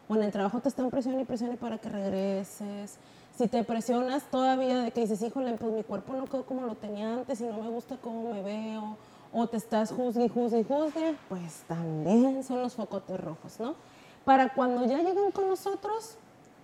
o 0.08 0.16
en 0.16 0.24
el 0.24 0.32
trabajo 0.32 0.62
te 0.62 0.70
están 0.70 0.90
presionando 0.90 1.24
y 1.24 1.26
presionando 1.26 1.60
para 1.60 1.78
que 1.78 1.90
regreses, 1.90 2.98
si 3.38 3.48
te 3.48 3.64
presionas 3.64 4.24
todavía 4.32 4.80
de 4.80 4.92
que 4.92 5.02
dices, 5.02 5.22
híjole, 5.22 5.54
pues 5.54 5.74
mi 5.74 5.84
cuerpo 5.84 6.14
no 6.14 6.26
quedó 6.26 6.46
como 6.46 6.62
lo 6.62 6.76
tenía 6.76 7.14
antes 7.14 7.42
y 7.42 7.44
no 7.44 7.58
me 7.62 7.70
gusta 7.70 7.98
cómo 7.98 8.34
me 8.34 8.42
veo, 8.42 8.96
o 9.34 9.48
te 9.48 9.58
estás 9.58 9.92
juzgue, 9.92 10.30
juzgue, 10.30 10.64
juzgue, 10.64 11.16
pues 11.28 11.64
también 11.68 12.44
son 12.44 12.62
los 12.62 12.76
focotes 12.76 13.20
rojos, 13.20 13.60
¿no? 13.60 13.76
Para 14.24 14.54
cuando 14.54 14.86
ya 14.86 15.00
llegan 15.00 15.32
con 15.32 15.50
nosotros, 15.50 16.16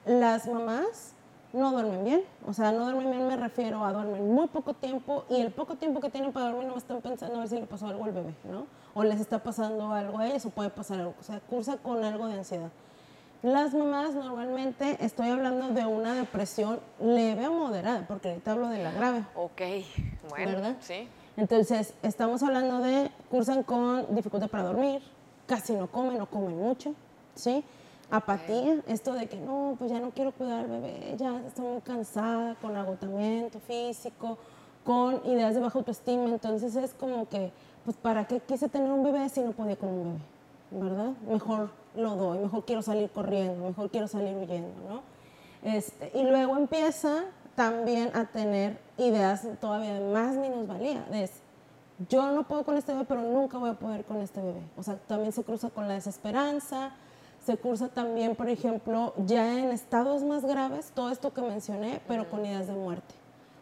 las 0.05 0.47
mamás 0.47 1.13
no 1.51 1.71
duermen 1.71 2.03
bien. 2.05 2.23
O 2.47 2.53
sea, 2.53 2.71
no 2.71 2.85
duermen 2.85 3.11
bien 3.11 3.27
me 3.27 3.35
refiero 3.35 3.83
a 3.83 3.91
duermen 3.91 4.33
muy 4.33 4.47
poco 4.47 4.73
tiempo 4.73 5.25
y 5.29 5.41
el 5.41 5.51
poco 5.51 5.75
tiempo 5.75 5.99
que 5.99 6.09
tienen 6.09 6.31
para 6.31 6.47
dormir 6.47 6.67
no 6.67 6.77
están 6.77 7.01
pensando 7.01 7.35
a 7.35 7.39
ver 7.39 7.49
si 7.49 7.55
le 7.55 7.65
pasó 7.65 7.87
algo 7.87 8.05
al 8.05 8.11
bebé, 8.11 8.33
¿no? 8.49 8.65
O 8.93 9.03
les 9.03 9.19
está 9.19 9.43
pasando 9.43 9.93
algo 9.93 10.19
a 10.19 10.27
ellos 10.27 10.45
o 10.45 10.49
puede 10.49 10.69
pasar 10.69 10.99
algo. 10.99 11.15
O 11.19 11.23
sea, 11.23 11.39
cursa 11.39 11.77
con 11.77 12.03
algo 12.03 12.27
de 12.27 12.35
ansiedad. 12.35 12.71
Las 13.41 13.73
mamás 13.73 14.15
normalmente 14.15 14.97
estoy 14.99 15.29
hablando 15.29 15.69
de 15.69 15.85
una 15.85 16.13
depresión 16.13 16.81
leve 16.99 17.47
o 17.47 17.53
moderada, 17.53 18.05
porque 18.05 18.29
ahorita 18.29 18.51
hablo 18.51 18.67
de 18.67 18.83
la 18.83 18.91
grave. 18.91 19.23
Ok, 19.33 19.61
bueno, 20.29 20.51
¿verdad? 20.51 20.75
Sí. 20.81 21.07
Entonces, 21.37 21.93
estamos 22.03 22.43
hablando 22.43 22.79
de 22.79 23.09
cursan 23.29 23.63
con 23.63 24.13
dificultad 24.13 24.49
para 24.49 24.63
dormir, 24.63 25.01
casi 25.47 25.71
no 25.71 25.87
comen, 25.87 26.17
no 26.17 26.25
comen 26.25 26.57
mucho, 26.57 26.93
¿sí? 27.33 27.63
Apatía, 28.11 28.81
esto 28.87 29.13
de 29.13 29.27
que 29.27 29.37
no, 29.37 29.75
pues 29.79 29.89
ya 29.89 30.01
no 30.01 30.09
quiero 30.09 30.33
cuidar 30.33 30.59
al 30.59 30.67
bebé, 30.67 31.15
ya 31.17 31.39
estoy 31.47 31.65
muy 31.65 31.81
cansada, 31.81 32.55
con 32.55 32.75
agotamiento 32.75 33.61
físico, 33.61 34.37
con 34.83 35.25
ideas 35.25 35.53
de 35.53 35.61
baja 35.61 35.79
autoestima, 35.79 36.25
entonces 36.25 36.75
es 36.75 36.93
como 36.93 37.29
que, 37.29 37.53
pues 37.89 37.97
¿para 38.03 38.27
qué 38.27 38.39
quise 38.39 38.69
tener 38.69 38.91
un 38.91 39.03
bebé 39.03 39.27
si 39.29 39.41
no 39.41 39.51
podía 39.51 39.75
con 39.75 39.89
un 39.89 40.03
bebé? 40.03 40.89
¿Verdad? 40.89 41.13
Mejor 41.27 41.71
lo 41.95 42.15
doy, 42.15 42.37
mejor 42.37 42.63
quiero 42.63 42.83
salir 42.83 43.09
corriendo, 43.09 43.65
mejor 43.65 43.89
quiero 43.89 44.07
salir 44.07 44.35
huyendo, 44.37 44.75
¿no? 44.87 45.01
Este, 45.63 46.11
y 46.13 46.21
luego 46.21 46.55
empieza 46.55 47.23
también 47.55 48.15
a 48.15 48.25
tener 48.25 48.77
ideas 48.99 49.47
todavía 49.59 49.95
de 49.95 50.13
más 50.13 50.35
minusvalía. 50.35 51.03
Es, 51.11 51.31
yo 52.09 52.31
no 52.31 52.43
puedo 52.47 52.63
con 52.63 52.77
este 52.77 52.91
bebé, 52.93 53.05
pero 53.05 53.23
nunca 53.23 53.57
voy 53.57 53.71
a 53.71 53.73
poder 53.73 54.05
con 54.05 54.17
este 54.17 54.39
bebé. 54.39 54.61
O 54.77 54.83
sea, 54.83 54.97
también 55.07 55.31
se 55.31 55.43
cruza 55.43 55.71
con 55.71 55.87
la 55.87 55.95
desesperanza, 55.95 56.91
se 57.43 57.57
cruza 57.57 57.87
también, 57.87 58.35
por 58.35 58.49
ejemplo, 58.49 59.15
ya 59.25 59.57
en 59.57 59.71
estados 59.71 60.21
más 60.21 60.45
graves, 60.45 60.91
todo 60.93 61.09
esto 61.09 61.33
que 61.33 61.41
mencioné, 61.41 62.01
pero 62.07 62.29
con 62.29 62.45
ideas 62.45 62.67
de 62.67 62.73
muerte. 62.73 63.15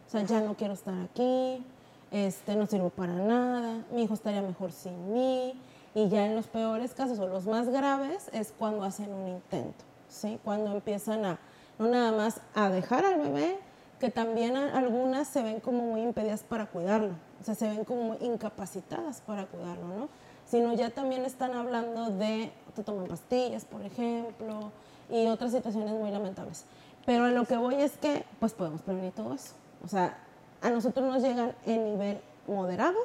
O 0.06 0.10
sea, 0.10 0.22
ya 0.22 0.42
no 0.42 0.52
quiero 0.52 0.74
estar 0.74 0.92
aquí, 1.02 1.64
este, 2.10 2.56
no 2.56 2.66
sirvo 2.66 2.90
para 2.90 3.12
nada, 3.12 3.84
mi 3.92 4.02
hijo 4.02 4.14
estaría 4.14 4.42
mejor 4.42 4.72
sin 4.72 5.12
mí. 5.12 5.60
Y 5.94 6.08
ya 6.08 6.26
en 6.26 6.36
los 6.36 6.46
peores 6.46 6.94
casos 6.94 7.18
o 7.18 7.26
los 7.26 7.46
más 7.46 7.68
graves 7.68 8.28
es 8.32 8.52
cuando 8.56 8.84
hacen 8.84 9.12
un 9.12 9.28
intento, 9.28 9.84
¿sí? 10.08 10.38
Cuando 10.44 10.70
empiezan 10.70 11.24
a, 11.24 11.38
no 11.78 11.88
nada 11.88 12.12
más 12.12 12.40
a 12.54 12.68
dejar 12.68 13.04
al 13.04 13.18
bebé, 13.18 13.58
que 13.98 14.10
también 14.10 14.56
algunas 14.56 15.26
se 15.26 15.42
ven 15.42 15.60
como 15.60 15.82
muy 15.82 16.02
impedidas 16.02 16.42
para 16.42 16.66
cuidarlo, 16.66 17.14
o 17.40 17.44
sea, 17.44 17.54
se 17.54 17.68
ven 17.68 17.84
como 17.84 18.14
incapacitadas 18.20 19.22
para 19.22 19.46
cuidarlo, 19.46 19.88
¿no? 19.88 20.08
Sino 20.46 20.72
ya 20.74 20.90
también 20.90 21.24
están 21.24 21.52
hablando 21.54 22.10
de, 22.10 22.52
te 22.76 22.84
toman 22.84 23.06
pastillas, 23.06 23.64
por 23.64 23.82
ejemplo, 23.82 24.70
y 25.10 25.26
otras 25.26 25.52
situaciones 25.52 25.92
muy 25.94 26.10
lamentables. 26.10 26.64
Pero 27.06 27.24
a 27.24 27.30
lo 27.30 27.44
que 27.44 27.56
voy 27.56 27.76
es 27.76 27.96
que, 27.96 28.24
pues 28.38 28.52
podemos 28.52 28.82
prevenir 28.82 29.12
todo 29.12 29.34
eso. 29.34 29.54
O 29.84 29.88
sea, 29.88 30.18
a 30.62 30.70
nosotros 30.70 31.06
nos 31.06 31.22
llegan 31.22 31.54
en 31.66 31.84
nivel 31.84 32.20
moderado 32.46 32.98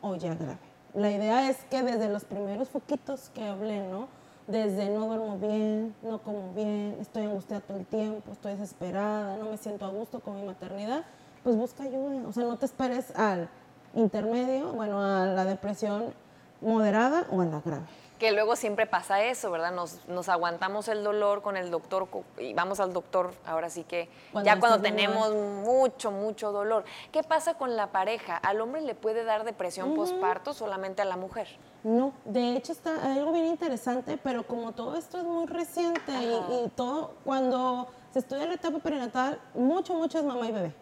o 0.00 0.16
ya 0.16 0.34
grave. 0.34 0.58
La 0.94 1.10
idea 1.10 1.48
es 1.48 1.56
que 1.70 1.82
desde 1.82 2.08
los 2.08 2.24
primeros 2.24 2.68
foquitos 2.68 3.30
que 3.34 3.44
hablé, 3.44 3.86
¿no? 3.88 4.08
desde 4.46 4.90
no 4.90 5.06
duermo 5.06 5.38
bien, 5.38 5.94
no 6.02 6.18
como 6.18 6.52
bien, 6.54 6.96
estoy 7.00 7.24
angustiada 7.24 7.62
todo 7.62 7.78
el 7.78 7.86
tiempo, 7.86 8.32
estoy 8.32 8.52
desesperada, 8.52 9.36
no 9.36 9.50
me 9.50 9.56
siento 9.56 9.84
a 9.84 9.88
gusto 9.90 10.20
con 10.20 10.36
mi 10.36 10.42
maternidad, 10.44 11.04
pues 11.44 11.56
busca 11.56 11.84
ayuda. 11.84 12.26
O 12.26 12.32
sea, 12.32 12.44
no 12.44 12.56
te 12.56 12.66
esperes 12.66 13.16
al 13.16 13.48
intermedio, 13.94 14.72
bueno, 14.72 15.00
a 15.00 15.26
la 15.26 15.44
depresión 15.44 16.12
moderada 16.60 17.26
o 17.30 17.40
a 17.40 17.44
la 17.44 17.60
grave 17.60 17.86
que 18.20 18.32
luego 18.32 18.54
siempre 18.54 18.86
pasa 18.86 19.24
eso, 19.24 19.50
¿verdad? 19.50 19.72
Nos, 19.72 20.06
nos, 20.06 20.28
aguantamos 20.28 20.88
el 20.88 21.02
dolor 21.02 21.40
con 21.40 21.56
el 21.56 21.70
doctor 21.70 22.06
y 22.38 22.52
vamos 22.52 22.78
al 22.78 22.92
doctor, 22.92 23.32
ahora 23.46 23.70
sí 23.70 23.82
que 23.82 24.10
ya 24.44 24.60
cuando 24.60 24.78
tenemos 24.78 25.34
mucho, 25.34 26.10
mucho 26.10 26.52
dolor. 26.52 26.84
¿Qué 27.12 27.22
pasa 27.22 27.54
con 27.54 27.76
la 27.76 27.88
pareja? 27.88 28.36
¿Al 28.36 28.60
hombre 28.60 28.82
le 28.82 28.94
puede 28.94 29.24
dar 29.24 29.44
depresión 29.44 29.94
postparto 29.94 30.52
solamente 30.52 31.00
a 31.00 31.06
la 31.06 31.16
mujer? 31.16 31.48
No, 31.82 32.12
de 32.26 32.56
hecho 32.56 32.72
está 32.72 33.10
algo 33.10 33.32
bien 33.32 33.46
interesante, 33.46 34.18
pero 34.22 34.46
como 34.46 34.72
todo 34.72 34.96
esto 34.96 35.16
es 35.16 35.24
muy 35.24 35.46
reciente 35.46 36.12
y, 36.12 36.66
y, 36.66 36.68
todo, 36.76 37.14
cuando 37.24 37.88
se 38.12 38.18
estudia 38.18 38.44
la 38.44 38.54
etapa 38.54 38.80
perinatal, 38.80 39.40
mucho, 39.54 39.94
mucho 39.94 40.18
es 40.18 40.24
mamá 40.24 40.46
y 40.46 40.52
bebé. 40.52 40.74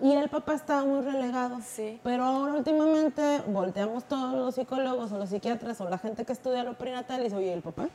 Y 0.00 0.12
el 0.12 0.28
papá 0.28 0.54
estaba 0.54 0.84
muy 0.84 1.02
relegado. 1.02 1.58
Sí. 1.64 2.00
Pero 2.02 2.24
ahora 2.24 2.54
últimamente 2.54 3.42
volteamos 3.48 4.04
todos 4.04 4.34
los 4.34 4.54
psicólogos 4.54 5.12
o 5.12 5.18
los 5.18 5.30
psiquiatras 5.30 5.80
o 5.80 5.88
la 5.88 5.98
gente 5.98 6.24
que 6.24 6.32
estudia 6.32 6.62
lo 6.62 6.74
prenatal 6.74 7.20
y 7.20 7.24
dice, 7.24 7.36
oye, 7.36 7.52
¿el 7.52 7.62
papá? 7.62 7.88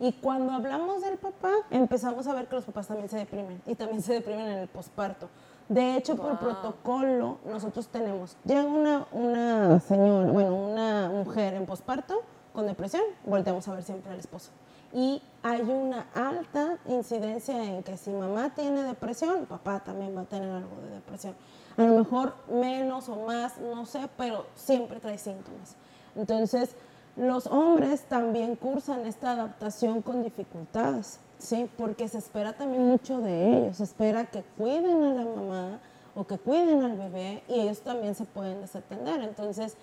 Y 0.00 0.12
cuando 0.14 0.52
hablamos 0.52 1.02
del 1.02 1.18
papá, 1.18 1.52
empezamos 1.70 2.26
a 2.26 2.34
ver 2.34 2.48
que 2.48 2.56
los 2.56 2.64
papás 2.64 2.88
también 2.88 3.08
se 3.08 3.18
deprimen 3.18 3.62
y 3.66 3.74
también 3.74 4.02
se 4.02 4.14
deprimen 4.14 4.46
en 4.46 4.58
el 4.58 4.68
posparto. 4.68 5.28
De 5.68 5.96
hecho, 5.96 6.16
por 6.16 6.38
protocolo, 6.38 7.38
nosotros 7.46 7.86
tenemos, 7.86 8.36
llega 8.44 8.64
una, 8.64 9.06
una 9.12 9.80
señora, 9.80 10.30
bueno, 10.32 10.56
una 10.56 11.08
mujer 11.08 11.54
en 11.54 11.66
posparto 11.66 12.20
con 12.52 12.66
depresión, 12.66 13.02
volteamos 13.24 13.66
a 13.68 13.74
ver 13.74 13.82
siempre 13.84 14.12
al 14.12 14.18
esposo 14.18 14.50
y 14.92 15.22
hay 15.42 15.62
una 15.62 16.06
alta 16.14 16.78
incidencia 16.86 17.64
en 17.64 17.82
que 17.82 17.96
si 17.96 18.10
mamá 18.10 18.54
tiene 18.54 18.82
depresión, 18.82 19.46
papá 19.46 19.80
también 19.80 20.16
va 20.16 20.22
a 20.22 20.24
tener 20.24 20.50
algo 20.50 20.76
de 20.82 20.90
depresión. 20.94 21.34
A 21.76 21.82
lo 21.82 21.98
mejor 21.98 22.34
menos 22.50 23.08
o 23.08 23.16
más, 23.16 23.58
no 23.58 23.86
sé, 23.86 24.08
pero 24.16 24.46
siempre 24.54 25.00
trae 25.00 25.18
síntomas. 25.18 25.76
Entonces, 26.14 26.76
los 27.16 27.46
hombres 27.46 28.02
también 28.04 28.56
cursan 28.56 29.06
esta 29.06 29.32
adaptación 29.32 30.02
con 30.02 30.22
dificultades, 30.22 31.18
¿sí? 31.38 31.68
Porque 31.76 32.08
se 32.08 32.18
espera 32.18 32.52
también 32.52 32.86
mucho 32.86 33.18
de 33.20 33.58
ellos, 33.58 33.78
se 33.78 33.84
espera 33.84 34.26
que 34.26 34.42
cuiden 34.56 35.02
a 35.02 35.14
la 35.14 35.24
mamá 35.24 35.80
o 36.14 36.26
que 36.26 36.38
cuiden 36.38 36.82
al 36.82 36.96
bebé 36.96 37.42
y 37.48 37.60
ellos 37.60 37.80
también 37.80 38.14
se 38.14 38.24
pueden 38.24 38.60
desatender. 38.60 39.22
Entonces, 39.22 39.76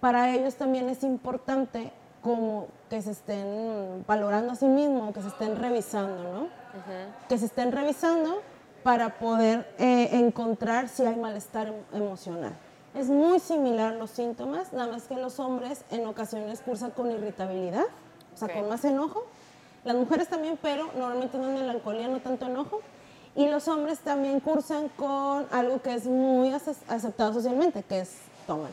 para 0.00 0.34
ellos 0.34 0.54
también 0.54 0.88
es 0.88 1.02
importante 1.02 1.92
como 2.22 2.68
que 2.88 3.00
se 3.02 3.12
estén 3.12 4.04
valorando 4.06 4.52
a 4.52 4.54
sí 4.54 4.66
mismos, 4.66 5.14
que 5.14 5.22
se 5.22 5.28
estén 5.28 5.56
revisando, 5.56 6.22
¿no? 6.22 6.48
Que 7.28 7.38
se 7.38 7.46
estén 7.46 7.72
revisando 7.72 8.42
para 8.82 9.18
poder 9.18 9.68
eh, 9.78 10.08
encontrar 10.12 10.88
si 10.88 11.04
hay 11.04 11.16
malestar 11.16 11.68
em, 11.68 11.74
emocional. 11.92 12.52
Es 12.94 13.08
muy 13.08 13.38
similar 13.38 13.94
los 13.94 14.10
síntomas, 14.10 14.72
nada 14.72 14.90
más 14.90 15.04
que 15.04 15.14
los 15.14 15.38
hombres 15.38 15.84
en 15.90 16.06
ocasiones 16.06 16.60
cursan 16.60 16.90
con 16.90 17.10
irritabilidad, 17.10 17.84
o 18.34 18.36
sea, 18.36 18.52
con 18.52 18.68
más 18.68 18.84
enojo. 18.84 19.24
Las 19.84 19.96
mujeres 19.96 20.28
también, 20.28 20.58
pero 20.60 20.90
normalmente 20.96 21.38
no 21.38 21.52
melancolía, 21.52 22.08
no 22.08 22.20
tanto 22.20 22.46
enojo. 22.46 22.80
Y 23.36 23.48
los 23.48 23.68
hombres 23.68 24.00
también 24.00 24.40
cursan 24.40 24.88
con 24.88 25.46
algo 25.52 25.80
que 25.80 25.94
es 25.94 26.06
muy 26.06 26.52
aceptado 26.52 27.32
socialmente, 27.32 27.84
que 27.84 28.00
es 28.00 28.16
toman, 28.46 28.72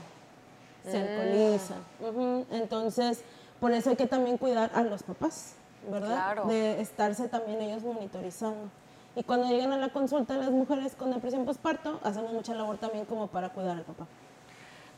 se 0.89 0.97
mm. 0.97 1.01
alcoholizan. 1.01 2.45
Entonces, 2.51 3.23
por 3.59 3.71
eso 3.71 3.89
hay 3.89 3.95
que 3.95 4.07
también 4.07 4.37
cuidar 4.37 4.71
a 4.73 4.81
los 4.81 5.03
papás, 5.03 5.55
¿verdad? 5.89 6.43
De 6.45 6.81
estarse 6.81 7.27
también 7.27 7.61
ellos 7.61 7.83
monitorizando. 7.83 8.69
Y 9.15 9.23
cuando 9.23 9.47
llegan 9.47 9.73
a 9.73 9.77
la 9.77 9.89
consulta 9.89 10.37
las 10.37 10.51
mujeres 10.51 10.95
con 10.95 11.11
depresión 11.11 11.45
postparto, 11.45 11.99
hacemos 12.03 12.31
mucha 12.33 12.53
labor 12.53 12.77
también 12.77 13.05
como 13.05 13.27
para 13.27 13.49
cuidar 13.49 13.77
al 13.77 13.83
papá. 13.83 14.05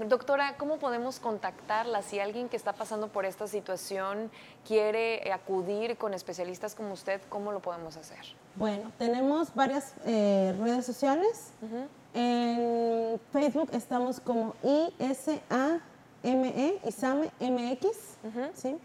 Doctora, 0.08 0.56
¿cómo 0.58 0.78
podemos 0.78 1.20
contactarla 1.20 2.02
si 2.02 2.20
alguien 2.20 2.48
que 2.48 2.56
está 2.56 2.72
pasando 2.72 3.10
por 3.10 3.26
esta 3.26 3.48
situación 3.48 4.32
quiere 4.66 5.30
acudir 5.34 5.98
con 5.98 6.14
especialistas 6.14 6.74
como 6.74 6.94
usted? 6.94 7.22
¿Cómo 7.28 7.52
lo 7.52 7.60
podemos 7.60 7.98
hacer? 7.98 8.20
Bueno, 8.56 8.92
tenemos 8.98 9.54
varias 9.56 9.96
eh, 10.06 10.56
redes 10.58 10.86
sociales. 10.86 11.52
En 12.14 13.20
Facebook 13.34 13.70
estamos 13.74 14.22
como 14.22 14.56
ISAME, 16.24 16.80
ISAME 16.86 17.32
MX. 17.40 17.88
¿sí? 18.54 18.78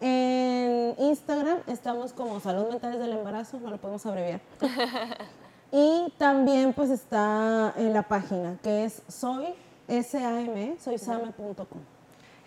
En 0.00 0.94
Instagram 0.98 1.58
estamos 1.66 2.12
como 2.12 2.40
Salud 2.40 2.68
Mentales 2.68 2.98
del 2.98 3.12
Embarazo, 3.12 3.58
no 3.60 3.70
lo 3.70 3.78
podemos 3.78 4.04
abreviar. 4.06 4.40
y 5.72 6.12
también 6.18 6.72
pues 6.72 6.90
está 6.90 7.72
en 7.76 7.92
la 7.92 8.02
página 8.02 8.58
que 8.62 8.84
es 8.84 9.02
soy 9.08 9.46
SAM, 9.88 10.78
soysame.com. 10.78 11.80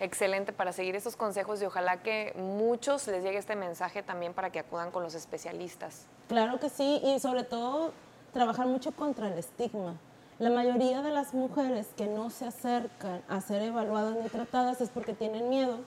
Excelente 0.00 0.52
para 0.52 0.72
seguir 0.72 0.94
estos 0.94 1.16
consejos 1.16 1.60
y 1.60 1.64
ojalá 1.64 2.02
que 2.02 2.32
muchos 2.36 3.08
les 3.08 3.24
llegue 3.24 3.38
este 3.38 3.56
mensaje 3.56 4.02
también 4.04 4.32
para 4.32 4.50
que 4.50 4.60
acudan 4.60 4.92
con 4.92 5.02
los 5.02 5.14
especialistas. 5.14 6.06
Claro 6.28 6.60
que 6.60 6.68
sí, 6.68 7.00
y 7.02 7.18
sobre 7.18 7.42
todo 7.42 7.92
trabajar 8.32 8.66
mucho 8.66 8.92
contra 8.92 9.26
el 9.26 9.36
estigma. 9.38 9.96
La 10.38 10.50
mayoría 10.50 11.02
de 11.02 11.10
las 11.10 11.34
mujeres 11.34 11.88
que 11.96 12.06
no 12.06 12.30
se 12.30 12.46
acercan 12.46 13.22
a 13.28 13.40
ser 13.40 13.60
evaluadas 13.60 14.14
ni 14.22 14.28
tratadas 14.28 14.80
es 14.80 14.88
porque 14.88 15.12
tienen 15.12 15.48
miedo 15.48 15.78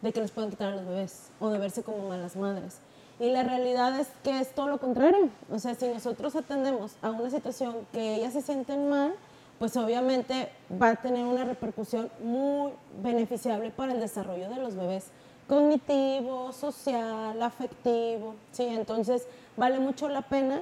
de 0.00 0.12
que 0.12 0.20
les 0.20 0.30
puedan 0.30 0.50
quitar 0.50 0.72
a 0.72 0.76
los 0.76 0.86
bebés 0.86 1.30
o 1.40 1.48
de 1.48 1.58
verse 1.58 1.82
como 1.82 2.08
malas 2.08 2.36
madres. 2.36 2.78
Y 3.18 3.30
la 3.30 3.42
realidad 3.42 3.98
es 3.98 4.06
que 4.22 4.38
es 4.38 4.54
todo 4.54 4.68
lo 4.68 4.78
contrario. 4.78 5.30
O 5.50 5.58
sea, 5.58 5.74
si 5.74 5.88
nosotros 5.88 6.36
atendemos 6.36 6.94
a 7.02 7.10
una 7.10 7.30
situación 7.30 7.74
que 7.92 8.14
ellas 8.14 8.34
se 8.34 8.42
sienten 8.42 8.88
mal, 8.88 9.12
pues 9.58 9.76
obviamente 9.76 10.50
va 10.80 10.90
a 10.90 10.96
tener 10.96 11.24
una 11.24 11.44
repercusión 11.44 12.08
muy 12.22 12.70
beneficiable 13.02 13.70
para 13.70 13.92
el 13.92 13.98
desarrollo 13.98 14.48
de 14.48 14.56
los 14.56 14.76
bebés 14.76 15.06
cognitivo, 15.48 16.52
social, 16.52 17.42
afectivo, 17.42 18.36
¿sí? 18.52 18.66
Entonces 18.66 19.26
vale 19.56 19.80
mucho 19.80 20.08
la 20.08 20.22
pena 20.22 20.60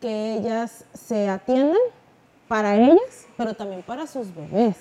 que 0.00 0.34
ellas 0.34 0.84
se 0.94 1.28
atiendan 1.28 1.80
para 2.48 2.76
ellas, 2.76 3.26
pero 3.36 3.54
también 3.54 3.82
para 3.82 4.06
sus 4.06 4.34
bebés, 4.34 4.76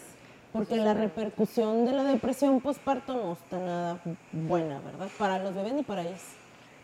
porque 0.54 0.76
la 0.76 0.94
repercusión 0.94 1.86
de 1.86 1.92
la 1.94 2.04
depresión 2.04 2.62
postparto 2.62 3.14
no 3.14 3.34
está 3.34 3.58
nada 3.58 4.00
buena, 4.32 4.80
¿verdad? 4.80 5.08
Para 5.18 5.40
los 5.40 5.56
bebés 5.56 5.74
ni 5.74 5.84
para 5.84 6.04
ellas. 6.04 6.22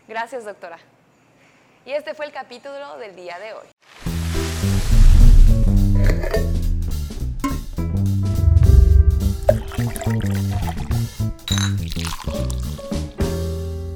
Gracias, 0.08 0.44
doctora. 0.44 0.78
Y 1.86 1.92
este 1.92 2.14
fue 2.14 2.26
el 2.26 2.32
capítulo 2.32 2.96
del 2.98 3.16
día 3.16 3.38
de 3.38 3.52
hoy. 3.54 3.66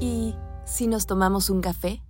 ¿Y 0.01 0.35
si 0.65 0.87
nos 0.87 1.07
tomamos 1.07 1.51
un 1.51 1.61
café? 1.61 2.01